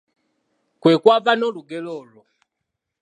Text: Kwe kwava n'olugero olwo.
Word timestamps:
Kwe 0.81 0.93
kwava 1.01 1.31
n'olugero 1.35 1.89
olwo. 2.01 2.21